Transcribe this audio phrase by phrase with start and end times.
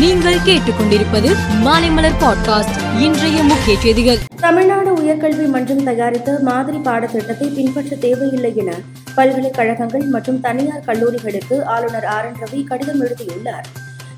[0.00, 3.00] நீங்கள் கேட்டுக்கொண்டிருப்பது மாலைமலர் பாட்காஸ்ட்.
[3.00, 4.18] இன்றைய முக்கிய செய்திகள்.
[4.36, 8.72] தமிழ்நாடு உயர்கல்வி மன்றம் தயாரித்த மாதிரி பாடத்திட்டத்தை பின்பற்ற தேவையில்லை என
[9.14, 13.66] பல்கலைக்கழகங்கள் மற்றும் தனியார் கல்லூரிகளுக்கு ஆளுநர் ஆர் என் ரவி கடிதம் எழுதியுள்ளார்.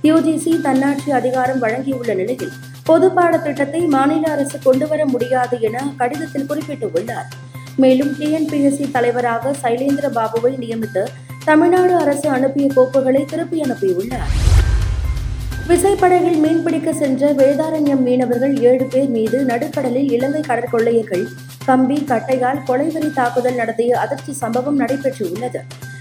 [0.02, 2.52] யுஜிசி தன்னாட்சி அதிகாரம் வழங்கியுள்ள நிலையில்
[2.84, 7.28] பொது பாடத்திட்டத்தை மாநில அரசு கொண்டுவர முடியாது என கடிதத்தில் குறிப்பிட்டுள்ளார்.
[7.76, 11.04] மேலும் டிஎன்பிஎஸ்சி தலைவராக சைலேந்திர பாபுவை நியமித்து
[11.44, 14.51] தமிழ்நாடு அரசு அனுப்பிய கோப்புகளை திருப்பி அனுப்பியுள்ளார்.
[15.68, 21.24] விசைப்படகில் மீன்பிடிக்க சென்ற வேதாரண்யம் மீனவர்கள் ஏழு பேர் மீது நடுக்கடலில் இலங்கை கடற்கொள்ளையர்கள்
[21.66, 25.60] கம்பி கட்டையால் கொலைவெறி தாக்குதல் நடத்திய அதிர்ச்சி சம்பவம் நடைபெற்றுள்ளது.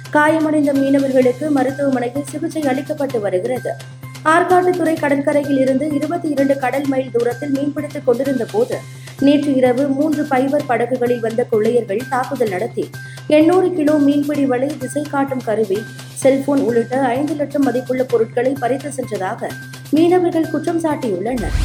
[0.10, 3.74] காயமடைந்த மீனவர்களுக்கு மருத்துவமனையில் சிகிச்சை அளிக்கப்பட்டு வருகிறது.
[4.26, 8.78] ஆற்காட்டுத்துறை கடற்கரையில் இருந்து இருபத்தி இரண்டு கடல் மைல் தூரத்தில் மீன்பிடித்துக் கொண்டிருந்த போது
[9.20, 12.86] நேற்று இரவு மூன்று பைபர் படகுகளில் வந்த கொள்ளையர்கள் தாக்குதல் நடத்தி
[13.36, 15.78] எண்ணூறு கிலோ மீன்பிடி வலை திசை காட்டும் கருவி
[16.22, 19.50] செல்போன் உள்ளிட்ட ஐந்து லட்சம் மதிப்புள்ள பொருட்களை பறித்து சென்றதாக
[19.96, 21.56] மீனவர்கள் குற்றம் சாட்டியுள்ளனர்.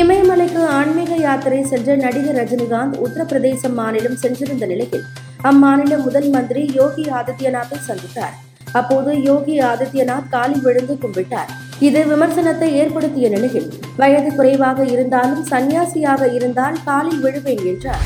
[0.00, 5.04] இமயமலைக்கு ஆன்மீக யாத்திரை சென்ற நடிகர் ரஜினிகாந்த் உத்தரப்பிரதேச மாநிலம் சென்றிருந்த நிலையில்
[5.50, 8.36] அம்மாநில முதல் மந்திரி யோகி ஆதித்யநாத்தை சந்தித்தார்.
[8.80, 11.52] அப்போது யோகி ஆதித்யநாத் காலில் விழுந்து கும்பிட்டார்.
[11.88, 13.68] இது விமர்சனத்தை ஏற்படுத்திய நிலையில்
[14.02, 18.04] வயது குறைவாக இருந்தாலும் சன்னியாசியாக இருந்தால் காலில் விழுவேன் என்றார்.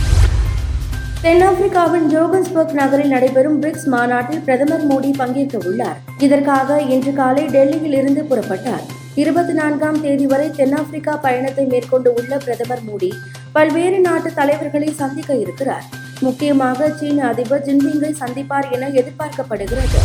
[1.24, 5.98] தென்னாப்பிரிக்காவின் ஜோகன்ஸ்பர்க் நகரில் நடைபெறும் பிரிக்ஸ் மாநாட்டில் பிரதமர் மோடி பங்கேற்க உள்ளார்.
[6.26, 8.82] இதற்காக இன்று காலை டெல்லியில் இருந்து புறப்பட்டார்.
[9.22, 13.10] இருபத்தி நான்காம் தேதி வரை தென்னாப்பிரிக்கா பயணத்தை மேற்கொண்டு உள்ள பிரதமர் மோடி
[13.56, 15.86] பல்வேறு நாட்டு தலைவர்களை சந்திக்க இருக்கிறார்.
[16.26, 20.00] முக்கியமாக சீன அதிபர் ஜின்பிங்கை சந்திப்பார் என எதிர்பார்க்கப்படுகிறது.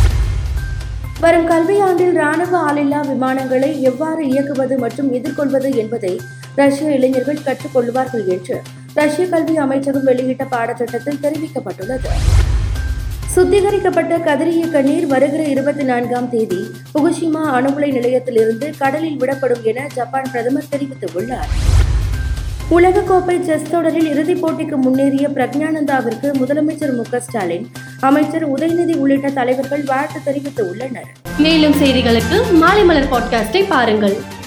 [1.20, 6.14] வரும் கல்வியாண்டில் ராணுவ ஆளில்லா விமானங்களை எவ்வாறு இயக்குவது மற்றும் எதிர்கொள்வது என்பதை
[6.60, 8.58] ரஷ்ய இளைஞர்கள் கற்றுக்கொள்வார்கள் என்று
[8.94, 12.08] ரஷ்ய கல்வி அமைச்சகம் வெளியிட்ட பாடத்திட்டத்தில் தெரிவிக்கப்பட்டுள்ளது.
[13.36, 20.64] சுத்திகரிக்கப்பட்ட கதிரியக்க நீர் வருகிற இருபத்தி நான்காம் தேதி புகுஷிமா அணுகுலை நிலையத்திலிருந்து கடலில் விடப்படும் என ஜப்பான் பிரதமர்
[20.70, 21.52] தெரிவித்துள்ளார்.
[22.70, 27.70] உலகக்கோப்பை செஸ் தொடரில் இறுதிப் போட்டிக்கு முன்னேறிய பிரக்ஞானந்தாவிற்கு முதலமைச்சர் மு ஸ்டாலின்
[28.00, 31.08] அமைச்சர் உதயநிதி உள்ளிட்ட தலைவர்கள் வாழ்த்து தெரிவித்து உள்ளனர்
[31.38, 34.38] மேலும் செய்திகளுக்கு மாலை மலர் பாட்காஸ்டை பாருங்கள்.